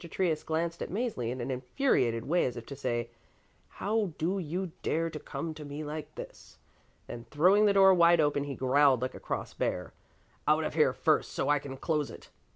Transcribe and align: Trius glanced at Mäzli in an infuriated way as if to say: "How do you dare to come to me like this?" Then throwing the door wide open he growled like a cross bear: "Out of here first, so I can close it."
Trius 0.09 0.41
glanced 0.41 0.81
at 0.81 0.89
Mäzli 0.89 1.29
in 1.29 1.39
an 1.41 1.51
infuriated 1.51 2.25
way 2.25 2.45
as 2.45 2.57
if 2.57 2.65
to 2.65 2.75
say: 2.75 3.11
"How 3.67 4.13
do 4.17 4.39
you 4.39 4.71
dare 4.81 5.11
to 5.11 5.19
come 5.19 5.53
to 5.53 5.63
me 5.63 5.83
like 5.83 6.15
this?" 6.15 6.57
Then 7.05 7.25
throwing 7.29 7.67
the 7.67 7.73
door 7.73 7.93
wide 7.93 8.19
open 8.19 8.45
he 8.45 8.55
growled 8.55 9.03
like 9.03 9.13
a 9.13 9.19
cross 9.19 9.53
bear: 9.53 9.93
"Out 10.47 10.63
of 10.63 10.73
here 10.73 10.93
first, 10.93 11.33
so 11.33 11.49
I 11.49 11.59
can 11.59 11.77
close 11.77 12.09
it." 12.09 12.31